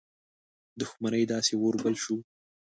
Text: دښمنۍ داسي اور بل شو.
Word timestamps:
دښمنۍ 0.79 1.23
داسي 1.31 1.55
اور 1.61 1.75
بل 1.83 1.95
شو. 2.03 2.15